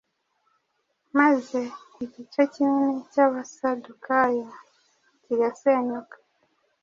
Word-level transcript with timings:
maze 1.17 1.59
igice 2.03 2.41
kinini 2.51 2.99
cy’Abasadukayo 3.11 4.47
kigasenyuka. 5.23 6.15